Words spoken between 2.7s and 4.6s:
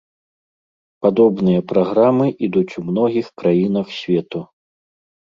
у многіх краінах свету.